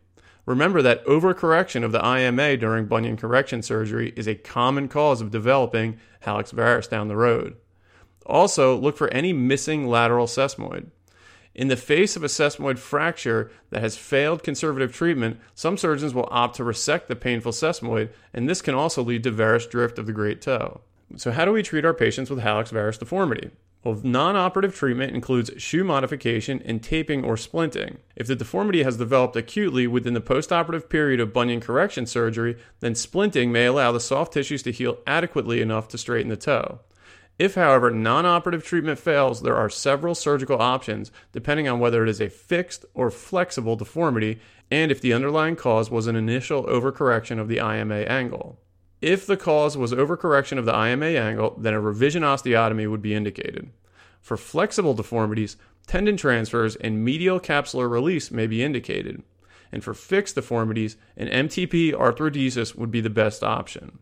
Remember 0.45 0.81
that 0.81 1.05
overcorrection 1.05 1.83
of 1.83 1.91
the 1.91 2.05
IMA 2.05 2.57
during 2.57 2.86
bunion 2.86 3.17
correction 3.17 3.62
surgery 3.62 4.13
is 4.15 4.27
a 4.27 4.36
common 4.36 4.88
cause 4.88 5.22
of 5.22 5.31
developing 5.31 5.98
hallux 6.25 6.51
varus 6.51 6.88
down 6.88 7.07
the 7.07 7.15
road. 7.15 7.55
Also, 8.25 8.77
look 8.77 8.98
for 8.98 9.10
any 9.10 9.33
missing 9.33 9.88
lateral 9.88 10.27
sesamoid. 10.27 10.88
In 11.55 11.67
the 11.67 11.77
face 11.77 12.15
of 12.15 12.24
a 12.24 12.27
sesamoid 12.27 12.79
fracture 12.79 13.51
that 13.69 13.81
has 13.81 13.95
failed 13.95 14.43
conservative 14.43 14.91
treatment, 14.91 15.39
some 15.53 15.77
surgeons 15.77 16.13
will 16.13 16.27
opt 16.31 16.55
to 16.55 16.63
resect 16.63 17.07
the 17.07 17.15
painful 17.15 17.51
sesamoid, 17.51 18.10
and 18.33 18.50
this 18.50 18.62
can 18.62 18.74
also 18.74 19.03
lead 19.03 19.24
to 19.24 19.31
varus 19.31 19.67
drift 19.67 20.00
of 20.00 20.07
the 20.07 20.13
great 20.13 20.41
toe. 20.41 20.81
So, 21.15 21.31
how 21.31 21.45
do 21.45 21.51
we 21.51 21.62
treat 21.62 21.86
our 21.86 21.93
patients 21.93 22.29
with 22.29 22.39
hallux 22.39 22.69
varus 22.69 22.98
deformity? 22.98 23.51
Well, 23.83 23.99
non 24.01 24.37
operative 24.37 24.75
treatment 24.75 25.13
includes 25.13 25.51
shoe 25.57 25.83
modification 25.83 26.61
and 26.63 26.81
taping 26.81 27.25
or 27.25 27.35
splinting. 27.35 27.97
If 28.15 28.27
the 28.27 28.35
deformity 28.35 28.83
has 28.83 28.95
developed 28.95 29.35
acutely 29.35 29.87
within 29.87 30.13
the 30.13 30.21
postoperative 30.21 30.87
period 30.87 31.19
of 31.19 31.33
bunion 31.33 31.59
correction 31.59 32.05
surgery, 32.05 32.57
then 32.79 32.93
splinting 32.93 33.49
may 33.49 33.65
allow 33.65 33.91
the 33.91 33.99
soft 33.99 34.33
tissues 34.33 34.63
to 34.63 34.71
heal 34.71 34.99
adequately 35.05 35.61
enough 35.61 35.89
to 35.89 35.97
straighten 35.97 36.29
the 36.29 36.37
toe. 36.37 36.79
If, 37.37 37.55
however, 37.55 37.91
non 37.91 38.25
operative 38.25 38.63
treatment 38.63 38.99
fails, 38.99 39.41
there 39.41 39.57
are 39.57 39.69
several 39.69 40.15
surgical 40.15 40.61
options 40.61 41.11
depending 41.33 41.67
on 41.67 41.79
whether 41.79 42.03
it 42.03 42.09
is 42.09 42.21
a 42.21 42.29
fixed 42.29 42.85
or 42.93 43.11
flexible 43.11 43.75
deformity 43.75 44.39
and 44.71 44.91
if 44.91 45.01
the 45.01 45.13
underlying 45.13 45.57
cause 45.57 45.91
was 45.91 46.07
an 46.07 46.15
initial 46.15 46.63
overcorrection 46.65 47.37
of 47.37 47.49
the 47.49 47.59
IMA 47.59 47.95
angle. 47.95 48.59
If 49.03 49.27
the 49.27 49.36
cause 49.36 49.75
was 49.75 49.91
overcorrection 49.91 50.57
of 50.57 50.63
the 50.63 50.74
IMA 50.74 51.07
angle, 51.07 51.57
then 51.57 51.74
a 51.74 51.81
revision 51.81 52.24
osteotomy 52.24 52.89
would 52.89 53.01
be 53.01 53.13
indicated. 53.13 53.69
For 54.22 54.38
flexible 54.38 54.93
deformities, 54.93 55.57
tendon 55.86 56.15
transfers 56.15 56.77
and 56.77 57.03
medial 57.03 57.41
capsular 57.41 57.91
release 57.91 58.31
may 58.31 58.48
be 58.48 58.63
indicated. 58.63 59.22
And 59.74 59.83
for 59.83 59.93
fixed 59.93 60.36
deformities, 60.36 60.95
an 61.17 61.27
MTP 61.27 61.91
arthrodesis 61.91 62.75
would 62.75 62.91
be 62.91 63.01
the 63.01 63.10
best 63.10 63.43
option. 63.43 64.00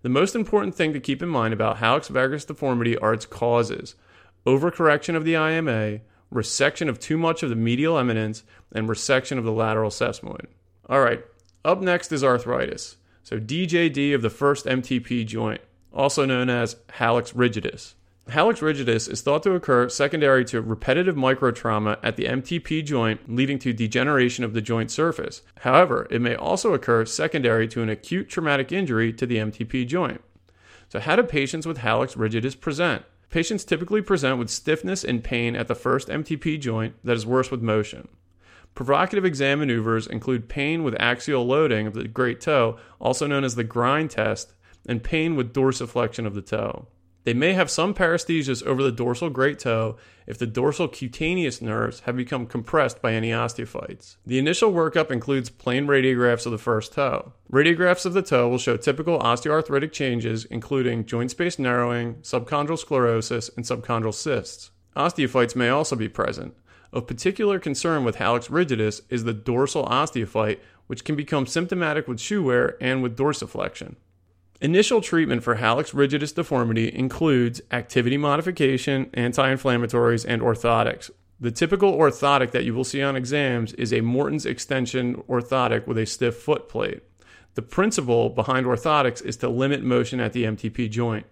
The 0.00 0.08
most 0.08 0.34
important 0.34 0.74
thing 0.74 0.94
to 0.94 1.00
keep 1.00 1.22
in 1.22 1.28
mind 1.28 1.52
about 1.52 1.76
hallux 1.76 2.10
valgus 2.10 2.46
deformity 2.46 2.96
are 2.96 3.12
its 3.12 3.26
causes 3.26 3.96
overcorrection 4.46 5.14
of 5.14 5.26
the 5.26 5.36
IMA, 5.36 6.00
resection 6.32 6.88
of 6.88 6.98
too 6.98 7.18
much 7.18 7.42
of 7.42 7.50
the 7.50 7.54
medial 7.54 7.98
eminence, 7.98 8.44
and 8.74 8.88
resection 8.88 9.36
of 9.36 9.44
the 9.44 9.52
lateral 9.52 9.90
sesamoid. 9.90 10.46
All 10.88 11.02
right, 11.02 11.22
up 11.66 11.82
next 11.82 12.12
is 12.12 12.24
arthritis. 12.24 12.96
So, 13.22 13.38
DJD 13.38 14.14
of 14.14 14.22
the 14.22 14.30
first 14.30 14.66
MTP 14.66 15.26
joint, 15.26 15.60
also 15.92 16.24
known 16.24 16.50
as 16.50 16.76
hallux 16.98 17.32
rigidus. 17.34 17.94
Hallux 18.28 18.60
rigidus 18.60 19.10
is 19.10 19.20
thought 19.20 19.42
to 19.42 19.52
occur 19.52 19.88
secondary 19.88 20.44
to 20.46 20.62
repetitive 20.62 21.16
microtrauma 21.16 21.98
at 22.02 22.16
the 22.16 22.24
MTP 22.24 22.84
joint, 22.84 23.20
leading 23.32 23.58
to 23.60 23.72
degeneration 23.72 24.44
of 24.44 24.54
the 24.54 24.60
joint 24.60 24.90
surface. 24.90 25.42
However, 25.60 26.06
it 26.10 26.20
may 26.20 26.34
also 26.34 26.72
occur 26.72 27.04
secondary 27.04 27.66
to 27.68 27.82
an 27.82 27.88
acute 27.88 28.28
traumatic 28.28 28.70
injury 28.70 29.12
to 29.14 29.26
the 29.26 29.36
MTP 29.36 29.86
joint. 29.86 30.20
So, 30.88 31.00
how 31.00 31.16
do 31.16 31.22
patients 31.22 31.66
with 31.66 31.78
hallux 31.78 32.16
rigidus 32.16 32.58
present? 32.58 33.04
Patients 33.30 33.64
typically 33.64 34.02
present 34.02 34.38
with 34.38 34.50
stiffness 34.50 35.02
and 35.02 35.24
pain 35.24 35.56
at 35.56 35.66
the 35.66 35.74
first 35.74 36.08
MTP 36.08 36.60
joint 36.60 36.94
that 37.02 37.16
is 37.16 37.26
worse 37.26 37.50
with 37.50 37.62
motion. 37.62 38.08
Provocative 38.74 39.24
exam 39.24 39.58
maneuvers 39.58 40.06
include 40.06 40.48
pain 40.48 40.82
with 40.82 41.00
axial 41.00 41.46
loading 41.46 41.86
of 41.86 41.94
the 41.94 42.08
great 42.08 42.40
toe, 42.40 42.78
also 43.00 43.26
known 43.26 43.44
as 43.44 43.54
the 43.54 43.64
grind 43.64 44.10
test, 44.10 44.54
and 44.86 45.02
pain 45.02 45.36
with 45.36 45.52
dorsiflexion 45.52 46.26
of 46.26 46.34
the 46.34 46.42
toe. 46.42 46.86
They 47.24 47.34
may 47.34 47.52
have 47.52 47.70
some 47.70 47.94
paresthesias 47.94 48.64
over 48.64 48.82
the 48.82 48.90
dorsal 48.90 49.30
great 49.30 49.60
toe 49.60 49.96
if 50.26 50.38
the 50.38 50.46
dorsal 50.46 50.88
cutaneous 50.88 51.62
nerves 51.62 52.00
have 52.00 52.16
become 52.16 52.46
compressed 52.46 53.00
by 53.00 53.12
any 53.12 53.30
osteophytes. 53.30 54.16
The 54.26 54.38
initial 54.38 54.72
workup 54.72 55.10
includes 55.10 55.48
plain 55.48 55.86
radiographs 55.86 56.46
of 56.46 56.52
the 56.52 56.58
first 56.58 56.92
toe. 56.92 57.32
Radiographs 57.52 58.06
of 58.06 58.12
the 58.12 58.22
toe 58.22 58.48
will 58.48 58.58
show 58.58 58.76
typical 58.76 59.20
osteoarthritic 59.20 59.92
changes, 59.92 60.44
including 60.46 61.06
joint 61.06 61.30
space 61.30 61.58
narrowing, 61.58 62.14
subchondral 62.22 62.78
sclerosis, 62.78 63.50
and 63.56 63.64
subchondral 63.64 64.14
cysts. 64.14 64.70
Osteophytes 64.96 65.54
may 65.54 65.68
also 65.68 65.94
be 65.94 66.08
present. 66.08 66.54
Of 66.92 67.06
particular 67.06 67.58
concern 67.58 68.04
with 68.04 68.16
hallux 68.16 68.50
rigidus 68.50 69.00
is 69.08 69.24
the 69.24 69.32
dorsal 69.32 69.86
osteophyte, 69.86 70.58
which 70.88 71.04
can 71.04 71.16
become 71.16 71.46
symptomatic 71.46 72.06
with 72.06 72.20
shoe 72.20 72.42
wear 72.42 72.76
and 72.82 73.02
with 73.02 73.16
dorsiflexion. 73.16 73.96
Initial 74.60 75.00
treatment 75.00 75.42
for 75.42 75.56
hallux 75.56 75.94
rigidus 75.94 76.34
deformity 76.34 76.94
includes 76.94 77.62
activity 77.70 78.18
modification, 78.18 79.08
anti 79.14 79.54
inflammatories, 79.54 80.26
and 80.28 80.42
orthotics. 80.42 81.10
The 81.40 81.50
typical 81.50 81.94
orthotic 81.94 82.50
that 82.52 82.64
you 82.64 82.74
will 82.74 82.84
see 82.84 83.02
on 83.02 83.16
exams 83.16 83.72
is 83.72 83.92
a 83.92 84.02
Morton's 84.02 84.46
extension 84.46 85.16
orthotic 85.28 85.86
with 85.86 85.98
a 85.98 86.06
stiff 86.06 86.36
foot 86.36 86.68
plate. 86.68 87.02
The 87.54 87.62
principle 87.62 88.28
behind 88.28 88.66
orthotics 88.66 89.24
is 89.24 89.36
to 89.38 89.48
limit 89.48 89.82
motion 89.82 90.20
at 90.20 90.34
the 90.34 90.44
MTP 90.44 90.90
joint. 90.90 91.26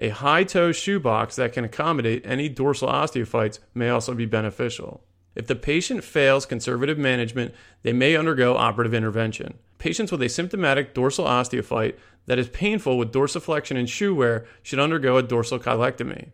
A 0.00 0.10
high 0.10 0.44
toe 0.44 0.70
shoebox 0.70 1.36
that 1.36 1.52
can 1.52 1.64
accommodate 1.64 2.24
any 2.24 2.48
dorsal 2.48 2.88
osteophytes 2.88 3.58
may 3.74 3.88
also 3.88 4.14
be 4.14 4.26
beneficial. 4.26 5.02
If 5.34 5.46
the 5.46 5.56
patient 5.56 6.04
fails 6.04 6.46
conservative 6.46 6.98
management, 6.98 7.54
they 7.82 7.92
may 7.92 8.16
undergo 8.16 8.56
operative 8.56 8.94
intervention. 8.94 9.58
Patients 9.78 10.10
with 10.10 10.22
a 10.22 10.28
symptomatic 10.28 10.94
dorsal 10.94 11.24
osteophyte 11.24 11.96
that 12.26 12.38
is 12.38 12.48
painful 12.48 12.98
with 12.98 13.12
dorsiflexion 13.12 13.76
and 13.76 13.88
shoe 13.88 14.14
wear 14.14 14.46
should 14.62 14.78
undergo 14.78 15.16
a 15.16 15.22
dorsal 15.22 15.58
cheilectomy. 15.58 16.30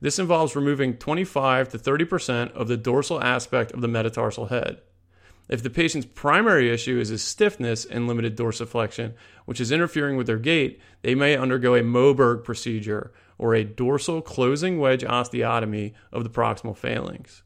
This 0.00 0.18
involves 0.18 0.56
removing 0.56 0.96
25 0.96 1.68
to 1.70 1.78
30% 1.78 2.52
of 2.52 2.68
the 2.68 2.76
dorsal 2.76 3.22
aspect 3.22 3.72
of 3.72 3.80
the 3.80 3.88
metatarsal 3.88 4.46
head. 4.46 4.80
If 5.48 5.62
the 5.62 5.70
patient's 5.70 6.06
primary 6.06 6.70
issue 6.70 6.98
is 6.98 7.10
a 7.10 7.18
stiffness 7.18 7.84
and 7.84 8.06
limited 8.06 8.36
dorsiflexion, 8.36 9.14
which 9.44 9.60
is 9.60 9.72
interfering 9.72 10.16
with 10.16 10.26
their 10.26 10.38
gait, 10.38 10.80
they 11.02 11.14
may 11.14 11.36
undergo 11.36 11.74
a 11.74 11.82
Moberg 11.82 12.44
procedure 12.44 13.12
or 13.38 13.54
a 13.54 13.64
dorsal 13.64 14.22
closing 14.22 14.78
wedge 14.78 15.02
osteotomy 15.02 15.92
of 16.12 16.24
the 16.24 16.30
proximal 16.30 16.76
phalanx. 16.76 17.42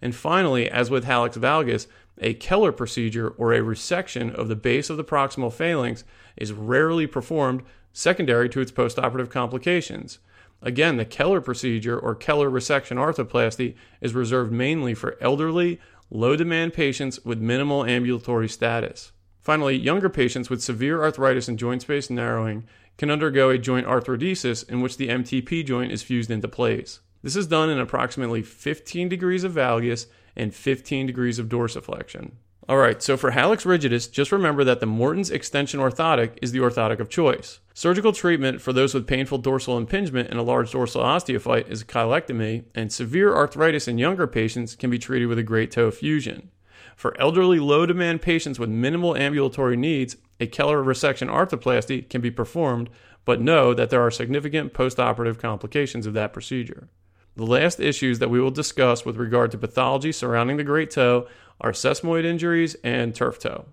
And 0.00 0.14
finally, 0.14 0.70
as 0.70 0.90
with 0.90 1.04
hallux 1.04 1.34
valgus, 1.34 1.86
a 2.20 2.34
Keller 2.34 2.72
procedure 2.72 3.28
or 3.30 3.52
a 3.52 3.60
resection 3.60 4.32
of 4.32 4.48
the 4.48 4.56
base 4.56 4.90
of 4.90 4.96
the 4.96 5.04
proximal 5.04 5.52
phalanx 5.52 6.04
is 6.36 6.52
rarely 6.52 7.06
performed 7.06 7.62
secondary 7.92 8.48
to 8.48 8.60
its 8.60 8.72
postoperative 8.72 9.30
complications. 9.30 10.18
Again, 10.62 10.96
the 10.96 11.04
Keller 11.04 11.40
procedure 11.40 11.98
or 11.98 12.14
Keller 12.14 12.50
resection 12.50 12.96
arthroplasty 12.96 13.74
is 14.00 14.14
reserved 14.14 14.52
mainly 14.52 14.94
for 14.94 15.16
elderly, 15.20 15.80
low 16.10 16.36
demand 16.36 16.72
patients 16.72 17.24
with 17.24 17.38
minimal 17.40 17.84
ambulatory 17.84 18.48
status. 18.48 19.12
Finally, 19.40 19.76
younger 19.76 20.08
patients 20.08 20.50
with 20.50 20.62
severe 20.62 21.02
arthritis 21.02 21.48
and 21.48 21.58
joint 21.58 21.82
space 21.82 22.10
narrowing 22.10 22.64
can 22.96 23.10
undergo 23.10 23.50
a 23.50 23.58
joint 23.58 23.86
arthrodesis 23.86 24.68
in 24.68 24.80
which 24.80 24.96
the 24.96 25.08
MTP 25.08 25.64
joint 25.64 25.92
is 25.92 26.02
fused 26.02 26.30
into 26.30 26.48
place. 26.48 27.00
This 27.22 27.36
is 27.36 27.46
done 27.46 27.70
in 27.70 27.78
approximately 27.78 28.42
15 28.42 29.08
degrees 29.08 29.44
of 29.44 29.52
valgus 29.52 30.06
and 30.36 30.54
15 30.54 31.06
degrees 31.06 31.38
of 31.38 31.48
dorsiflexion. 31.48 32.32
All 32.68 32.76
right, 32.76 33.02
so 33.02 33.16
for 33.16 33.30
hallux 33.30 33.64
rigidus, 33.64 34.12
just 34.12 34.30
remember 34.30 34.62
that 34.62 34.80
the 34.80 34.86
Morton's 34.86 35.30
extension 35.30 35.80
orthotic 35.80 36.32
is 36.42 36.52
the 36.52 36.58
orthotic 36.58 37.00
of 37.00 37.08
choice. 37.08 37.60
Surgical 37.72 38.12
treatment 38.12 38.60
for 38.60 38.74
those 38.74 38.92
with 38.92 39.06
painful 39.06 39.38
dorsal 39.38 39.78
impingement 39.78 40.28
and 40.28 40.38
a 40.38 40.42
large 40.42 40.72
dorsal 40.72 41.02
osteophyte 41.02 41.70
is 41.70 41.80
a 41.80 42.62
and 42.74 42.92
severe 42.92 43.34
arthritis 43.34 43.88
in 43.88 43.96
younger 43.96 44.26
patients 44.26 44.76
can 44.76 44.90
be 44.90 44.98
treated 44.98 45.28
with 45.28 45.38
a 45.38 45.42
great 45.42 45.70
toe 45.70 45.90
fusion. 45.90 46.50
For 46.94 47.18
elderly 47.18 47.58
low 47.58 47.86
demand 47.86 48.20
patients 48.20 48.58
with 48.58 48.68
minimal 48.68 49.16
ambulatory 49.16 49.78
needs, 49.78 50.16
a 50.38 50.46
Keller 50.46 50.84
resection 50.84 51.30
arthroplasty 51.30 52.06
can 52.10 52.20
be 52.20 52.30
performed, 52.30 52.90
but 53.24 53.40
know 53.40 53.72
that 53.72 53.88
there 53.88 54.02
are 54.02 54.10
significant 54.10 54.74
postoperative 54.74 55.38
complications 55.38 56.04
of 56.06 56.12
that 56.12 56.34
procedure. 56.34 56.90
The 57.36 57.46
last 57.46 57.78
issues 57.78 58.18
that 58.18 58.30
we 58.30 58.40
will 58.40 58.50
discuss 58.50 59.04
with 59.04 59.16
regard 59.16 59.52
to 59.52 59.58
pathology 59.58 60.10
surrounding 60.10 60.56
the 60.56 60.64
great 60.64 60.90
toe 60.90 61.28
are 61.60 61.72
sesamoid 61.72 62.24
injuries 62.24 62.76
and 62.84 63.14
turf 63.14 63.38
toe. 63.38 63.66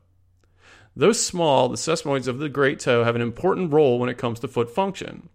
Though 0.96 1.12
small, 1.12 1.68
the 1.68 1.75
sesamoids 1.75 2.27
of 2.27 2.39
the 2.39 2.50
great 2.50 2.80
toe 2.80 3.04
have 3.04 3.15
an 3.15 3.22
important 3.22 3.74
role 3.74 4.00
when 4.00 4.10
it 4.10 4.18
comes 4.18 4.39
to 4.39 4.48
foot 4.48 4.70
function. 4.70 5.30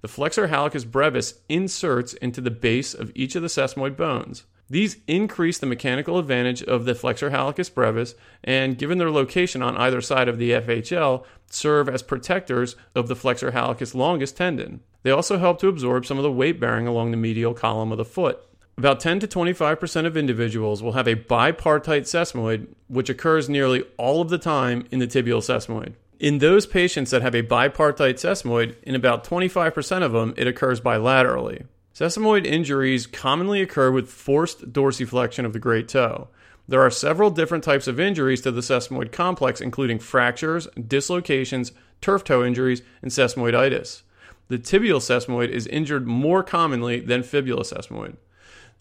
The 0.00 0.08
flexor 0.08 0.48
hallucis 0.48 0.90
brevis 0.90 1.34
inserts 1.48 2.14
into 2.14 2.40
the 2.40 2.50
base 2.50 2.94
of 2.94 3.12
each 3.14 3.36
of 3.36 3.42
the 3.42 3.48
sesamoid 3.48 3.96
bones. 3.96 4.44
These 4.68 4.96
increase 5.06 5.58
the 5.58 5.66
mechanical 5.66 6.18
advantage 6.18 6.62
of 6.62 6.86
the 6.86 6.94
flexor 6.94 7.30
hallucis 7.30 7.72
brevis 7.72 8.14
and, 8.42 8.78
given 8.78 8.96
their 8.96 9.10
location 9.10 9.62
on 9.62 9.76
either 9.76 10.00
side 10.00 10.28
of 10.28 10.38
the 10.38 10.52
FHL, 10.52 11.24
serve 11.50 11.90
as 11.90 12.02
protectors 12.02 12.74
of 12.94 13.06
the 13.06 13.14
flexor 13.14 13.52
hallucis 13.52 13.94
longus 13.94 14.32
tendon. 14.32 14.80
They 15.02 15.10
also 15.10 15.38
help 15.38 15.60
to 15.60 15.68
absorb 15.68 16.06
some 16.06 16.16
of 16.16 16.22
the 16.22 16.32
weight 16.32 16.58
bearing 16.58 16.86
along 16.86 17.10
the 17.10 17.16
medial 17.18 17.52
column 17.52 17.92
of 17.92 17.98
the 17.98 18.04
foot. 18.04 18.40
About 18.78 19.00
10 19.00 19.20
to 19.20 19.28
25% 19.28 20.06
of 20.06 20.16
individuals 20.16 20.82
will 20.82 20.92
have 20.92 21.06
a 21.06 21.14
bipartite 21.16 22.02
sesamoid, 22.02 22.68
which 22.88 23.10
occurs 23.10 23.48
nearly 23.48 23.84
all 23.98 24.22
of 24.22 24.30
the 24.30 24.38
time 24.38 24.86
in 24.90 24.98
the 24.98 25.06
tibial 25.06 25.42
sesamoid. 25.42 25.92
In 26.18 26.38
those 26.38 26.66
patients 26.66 27.10
that 27.10 27.20
have 27.22 27.34
a 27.34 27.42
bipartite 27.42 28.14
sesamoid, 28.14 28.76
in 28.82 28.94
about 28.94 29.24
25% 29.24 30.02
of 30.02 30.12
them, 30.12 30.32
it 30.36 30.46
occurs 30.46 30.80
bilaterally. 30.80 31.66
Sesamoid 31.94 32.46
injuries 32.46 33.06
commonly 33.06 33.60
occur 33.60 33.90
with 33.90 34.08
forced 34.08 34.72
dorsiflexion 34.72 35.44
of 35.44 35.52
the 35.52 35.58
great 35.58 35.88
toe. 35.88 36.28
There 36.66 36.80
are 36.80 36.90
several 36.90 37.30
different 37.30 37.64
types 37.64 37.86
of 37.86 38.00
injuries 38.00 38.40
to 38.42 38.50
the 38.50 38.62
sesamoid 38.62 39.12
complex, 39.12 39.60
including 39.60 39.98
fractures, 39.98 40.66
dislocations, 40.68 41.72
turf 42.00 42.24
toe 42.24 42.42
injuries, 42.42 42.80
and 43.02 43.10
sesamoiditis. 43.10 44.02
The 44.48 44.58
tibial 44.58 45.00
sesamoid 45.00 45.48
is 45.48 45.66
injured 45.66 46.06
more 46.06 46.42
commonly 46.42 47.00
than 47.00 47.22
fibula 47.22 47.64
sesamoid. 47.64 48.16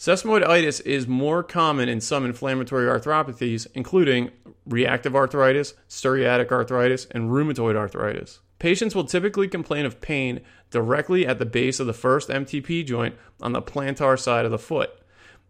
Sesamoiditis 0.02 0.82
is 0.84 1.08
more 1.08 1.44
common 1.44 1.88
in 1.88 2.02
some 2.02 2.26
inflammatory 2.26 2.88
arthropathies, 2.88 3.68
including 3.76 4.32
reactive 4.66 5.16
arthritis, 5.16 5.76
psoriatic 5.88 6.52
arthritis, 6.52 7.06
and 7.12 7.30
rheumatoid 7.30 7.76
arthritis. 7.76 8.40
Patients 8.58 8.96
will 8.96 9.04
typically 9.04 9.48
complain 9.48 9.86
of 9.86 10.02
pain 10.02 10.42
directly 10.72 11.28
at 11.28 11.38
the 11.38 11.46
base 11.46 11.80
of 11.80 11.86
the 11.86 11.94
first 11.94 12.30
MTP 12.30 12.84
joint 12.84 13.14
on 13.44 13.52
the 13.52 13.62
plantar 13.62 14.18
side 14.18 14.44
of 14.44 14.50
the 14.50 14.58
foot. 14.58 14.90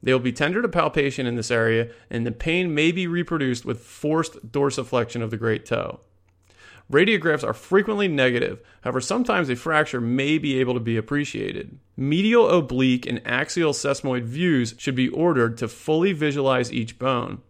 They 0.03 0.11
will 0.11 0.19
be 0.19 0.33
tender 0.33 0.61
to 0.61 0.67
palpation 0.67 1.25
in 1.25 1.37
this 1.37 1.49
area, 1.49 1.89
and 2.09 2.27
the 2.27 2.33
pain 2.33 2.75
may 2.75 2.91
be 2.91 3.07
reproduced 3.07 3.63
with 3.63 3.79
forced 3.79 4.51
dorsiflexion 4.51 5.21
of 5.21 5.31
the 5.31 5.37
great 5.37 5.65
toe. 5.65 6.01
Radiographs 6.91 7.47
are 7.47 7.53
frequently 7.53 8.09
negative, 8.09 8.59
however, 8.81 8.99
sometimes 8.99 9.49
a 9.49 9.55
fracture 9.55 10.01
may 10.01 10.37
be 10.37 10.59
able 10.59 10.73
to 10.73 10.79
be 10.81 10.97
appreciated. 10.97 11.79
Medial 11.95 12.49
oblique 12.49 13.05
and 13.05 13.21
axial 13.25 13.71
sesamoid 13.71 14.23
views 14.23 14.75
should 14.77 14.95
be 14.95 15.07
ordered 15.07 15.57
to 15.57 15.69
fully 15.69 16.11
visualize 16.11 16.73
each 16.73 16.99
bone. 16.99 17.41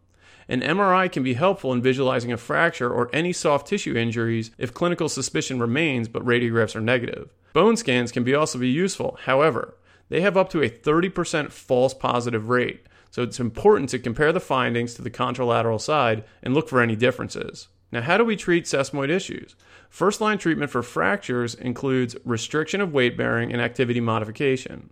An 0.48 0.62
MRI 0.62 1.12
can 1.12 1.24
be 1.24 1.33
helpful 1.33 1.74
in 1.74 1.81
visualizing 1.81 2.31
a 2.31 2.38
fracture 2.38 2.91
or 2.91 3.10
any 3.12 3.33
soft 3.33 3.65
tissue 3.65 3.98
injuries 3.98 4.51
if 4.60 4.75
clinical 4.75 5.10
suspicion 5.10 5.60
remains 5.60 6.07
but 6.07 6.24
radiographs 6.24 6.75
are 6.75 6.81
negative. 6.81 7.33
Bone 7.53 7.77
scans 7.77 8.12
can 8.12 8.24
be 8.24 8.36
also 8.36 8.60
be 8.60 8.69
useful. 8.69 9.17
However, 9.24 9.75
they 10.10 10.21
have 10.21 10.38
up 10.38 10.50
to 10.51 10.62
a 10.62 10.69
30% 10.69 11.51
false 11.51 11.95
positive 11.95 12.50
rate, 12.50 12.86
so 13.10 13.24
it's 13.24 13.39
important 13.39 13.89
to 13.89 13.98
compare 13.98 14.31
the 14.31 14.39
findings 14.39 14.93
to 14.93 15.01
the 15.01 15.10
contralateral 15.10 15.81
side 15.81 16.25
and 16.43 16.53
look 16.53 16.69
for 16.69 16.79
any 16.79 16.95
differences. 16.95 17.69
Now, 17.91 18.01
how 18.01 18.17
do 18.17 18.24
we 18.24 18.36
treat 18.36 18.65
sesamoid 18.65 19.10
issues? 19.10 19.55
First 19.89 20.21
line 20.21 20.38
treatment 20.38 20.71
for 20.71 20.81
fractures 20.81 21.55
includes 21.55 22.15
restriction 22.24 22.79
of 22.79 22.93
weight 22.93 23.17
bearing 23.17 23.51
and 23.51 23.62
activity 23.62 24.00
modification. 24.00 24.91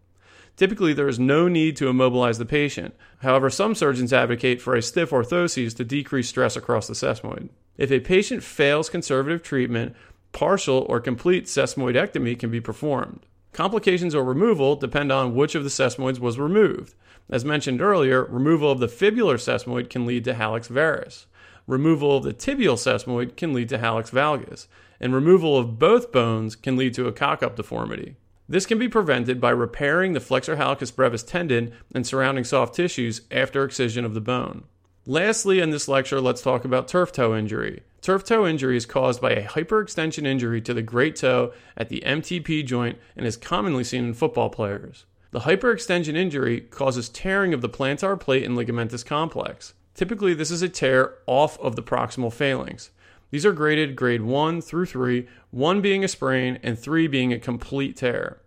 Typically, 0.57 0.91
there 0.91 1.07
is 1.07 1.17
no 1.17 1.47
need 1.47 1.77
to 1.77 1.87
immobilize 1.87 2.37
the 2.37 2.45
patient. 2.45 2.93
However, 3.19 3.49
some 3.49 3.75
surgeons 3.75 4.11
advocate 4.11 4.61
for 4.61 4.75
a 4.75 4.81
stiff 4.81 5.11
orthosis 5.11 5.73
to 5.77 5.85
decrease 5.85 6.27
stress 6.27 6.57
across 6.57 6.87
the 6.87 6.93
sesamoid. 6.93 7.47
If 7.77 7.91
a 7.91 8.01
patient 8.01 8.43
fails 8.43 8.89
conservative 8.89 9.41
treatment, 9.41 9.95
partial 10.33 10.85
or 10.89 10.99
complete 10.99 11.45
sesamoidectomy 11.45 12.37
can 12.37 12.51
be 12.51 12.59
performed. 12.59 13.25
Complications 13.53 14.13
or 14.13 14.25
removal 14.25 14.75
depend 14.75 15.13
on 15.13 15.33
which 15.33 15.55
of 15.55 15.63
the 15.63 15.69
sesamoids 15.69 16.19
was 16.19 16.37
removed. 16.37 16.93
As 17.29 17.45
mentioned 17.45 17.81
earlier, 17.81 18.25
removal 18.25 18.69
of 18.69 18.79
the 18.79 18.87
fibular 18.87 19.35
sesamoid 19.35 19.89
can 19.89 20.05
lead 20.05 20.25
to 20.25 20.33
hallux 20.33 20.67
varus. 20.67 21.25
Removal 21.69 22.17
of 22.17 22.23
the 22.23 22.33
tibial 22.33 22.79
sesamoid 22.79 23.37
can 23.37 23.53
lead 23.53 23.69
to 23.69 23.77
hallux 23.77 24.09
valgus, 24.09 24.65
and 24.99 25.13
removal 25.13 25.55
of 25.55 25.77
both 25.77 26.11
bones 26.11 26.55
can 26.55 26.75
lead 26.75 26.95
to 26.95 27.05
a 27.05 27.11
cock-up 27.11 27.55
deformity. 27.55 28.15
This 28.47 28.65
can 28.65 28.79
be 28.79 28.89
prevented 28.89 29.39
by 29.39 29.51
repairing 29.51 30.13
the 30.13 30.19
flexor 30.19 30.55
hallucis 30.55 30.95
brevis 30.95 31.21
tendon 31.21 31.71
and 31.93 32.07
surrounding 32.07 32.43
soft 32.43 32.73
tissues 32.73 33.21
after 33.29 33.63
excision 33.63 34.03
of 34.03 34.15
the 34.15 34.19
bone. 34.19 34.63
Lastly, 35.05 35.59
in 35.59 35.69
this 35.69 35.87
lecture, 35.87 36.19
let's 36.19 36.41
talk 36.41 36.65
about 36.65 36.87
turf 36.87 37.11
toe 37.11 37.37
injury. 37.37 37.83
Turf 38.01 38.23
toe 38.23 38.47
injury 38.47 38.75
is 38.75 38.87
caused 38.87 39.21
by 39.21 39.33
a 39.33 39.47
hyperextension 39.47 40.25
injury 40.25 40.61
to 40.61 40.73
the 40.73 40.81
great 40.81 41.17
toe 41.17 41.53
at 41.77 41.89
the 41.89 42.01
MTP 42.03 42.65
joint 42.65 42.97
and 43.15 43.27
is 43.27 43.37
commonly 43.37 43.83
seen 43.83 44.05
in 44.05 44.13
football 44.15 44.49
players. 44.49 45.05
The 45.29 45.41
hyperextension 45.41 46.15
injury 46.15 46.61
causes 46.61 47.09
tearing 47.09 47.53
of 47.53 47.61
the 47.61 47.69
plantar 47.69 48.19
plate 48.19 48.43
and 48.43 48.57
ligamentous 48.57 49.05
complex. 49.05 49.75
Typically, 49.99 50.33
this 50.33 50.49
is 50.49 50.61
a 50.61 50.69
tear 50.69 51.15
off 51.25 51.59
of 51.59 51.75
the 51.75 51.83
proximal 51.83 52.31
phalanx. 52.31 52.91
These 53.31 53.45
are 53.45 53.51
graded 53.51 53.97
grade 53.97 54.21
1 54.21 54.61
through 54.61 54.85
3, 54.85 55.27
1 55.51 55.81
being 55.81 56.05
a 56.05 56.07
sprain 56.07 56.57
and 56.63 56.79
3 56.79 57.07
being 57.07 57.33
a 57.33 57.37
complete 57.37 57.97
tear. 57.97 58.39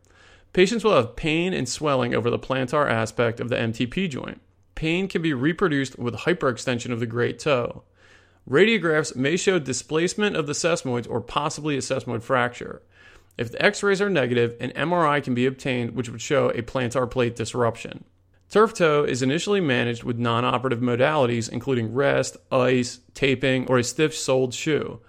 Patients 0.55 0.83
will 0.83 0.97
have 0.97 1.15
pain 1.15 1.53
and 1.53 1.69
swelling 1.69 2.15
over 2.15 2.31
the 2.31 2.39
plantar 2.39 2.91
aspect 2.91 3.39
of 3.39 3.51
the 3.51 3.57
MTP 3.57 4.09
joint. 4.09 4.41
Pain 4.75 5.09
can 5.09 5.21
be 5.21 5.35
reproduced 5.35 5.99
with 5.99 6.15
hyperextension 6.15 6.91
of 6.91 7.01
the 7.01 7.07
great 7.07 7.39
toe. 7.39 7.83
Radiographs 8.49 9.15
may 9.15 9.37
show 9.37 9.59
displacement 9.59 10.37
of 10.37 10.47
the 10.47 10.55
sesamoids 10.55 11.07
or 11.07 11.21
possibly 11.21 11.77
a 11.77 11.81
sesamoid 11.81 12.23
fracture. 12.23 12.81
If 13.37 13.53
the 13.53 13.63
x 13.63 13.83
rays 13.83 14.01
are 14.01 14.09
negative, 14.09 14.57
an 14.59 14.71
MRI 14.71 15.23
can 15.23 15.35
be 15.35 15.45
obtained, 15.45 15.91
which 15.91 16.09
would 16.09 16.23
show 16.23 16.49
a 16.49 16.63
plantar 16.63 17.11
plate 17.11 17.37
disruption. 17.37 18.05
Turf 18.53 18.75
toe 18.75 19.05
is 19.05 19.23
initially 19.23 19.63
managed 19.63 20.05
with 20.05 20.19
non 20.19 20.45
operative 20.45 20.81
modalities, 20.81 21.49
including 21.49 21.95
rest, 21.95 22.37
ice, 22.51 23.01
taping, 23.15 23.67
or 23.67 23.79
a 23.79 23.83
stiff 23.83 24.15
soled 24.15 24.53
shoe. 24.53 25.01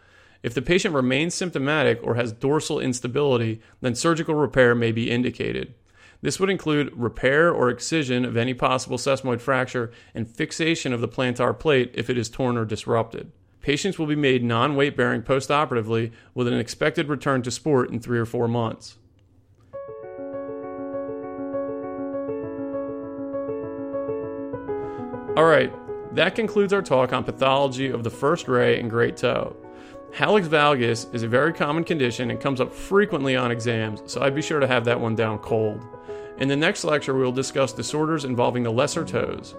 If 0.43 0.53
the 0.53 0.61
patient 0.61 0.95
remains 0.95 1.35
symptomatic 1.35 1.99
or 2.03 2.15
has 2.15 2.31
dorsal 2.31 2.79
instability, 2.79 3.59
then 3.81 3.95
surgical 3.95 4.33
repair 4.33 4.73
may 4.73 4.93
be 4.93 5.11
indicated. 5.11 5.73
This 6.21 6.39
would 6.39 6.49
include 6.49 6.93
repair 6.95 7.51
or 7.51 7.69
excision 7.69 8.23
of 8.23 8.37
any 8.37 8.53
possible 8.53 8.97
sesamoid 8.97 9.41
fracture 9.41 9.91
and 10.15 10.25
fixation 10.25 10.93
of 10.93 11.01
the 11.01 11.09
plantar 11.09 11.59
plate 11.59 11.91
if 11.95 12.09
it 12.09 12.17
is 12.17 12.29
torn 12.29 12.55
or 12.55 12.63
disrupted. 12.63 13.29
Patients 13.59 13.99
will 13.99 14.07
be 14.07 14.15
made 14.15 14.41
non 14.41 14.73
weight 14.73 14.95
bearing 14.95 15.21
postoperatively 15.21 16.13
with 16.33 16.47
an 16.47 16.53
expected 16.53 17.09
return 17.09 17.41
to 17.41 17.51
sport 17.51 17.89
in 17.89 17.99
three 17.99 18.19
or 18.19 18.25
four 18.25 18.47
months. 18.47 18.95
All 25.35 25.45
right, 25.45 25.73
that 26.13 26.35
concludes 26.35 26.73
our 26.73 26.83
talk 26.83 27.11
on 27.11 27.23
pathology 27.23 27.89
of 27.89 28.03
the 28.03 28.09
first 28.11 28.47
ray 28.47 28.79
and 28.79 28.87
great 28.87 29.17
toe. 29.17 29.55
Hallux 30.11 30.47
valgus 30.47 31.11
is 31.11 31.23
a 31.23 31.27
very 31.27 31.51
common 31.51 31.83
condition 31.83 32.29
and 32.29 32.39
comes 32.39 32.61
up 32.61 32.71
frequently 32.71 33.35
on 33.35 33.49
exams, 33.49 34.03
so 34.05 34.21
I'd 34.21 34.35
be 34.35 34.43
sure 34.43 34.59
to 34.59 34.67
have 34.67 34.85
that 34.85 34.99
one 34.99 35.15
down 35.15 35.39
cold. 35.39 35.83
In 36.37 36.47
the 36.47 36.55
next 36.55 36.83
lecture, 36.83 37.15
we 37.15 37.23
will 37.23 37.31
discuss 37.31 37.73
disorders 37.73 38.25
involving 38.25 38.61
the 38.61 38.71
lesser 38.71 39.03
toes. 39.03 39.55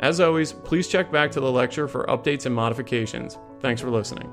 As 0.00 0.20
always, 0.20 0.52
please 0.52 0.88
check 0.88 1.10
back 1.10 1.30
to 1.30 1.40
the 1.40 1.50
lecture 1.50 1.88
for 1.88 2.04
updates 2.04 2.44
and 2.44 2.54
modifications. 2.54 3.38
Thanks 3.60 3.80
for 3.80 3.90
listening. 3.90 4.30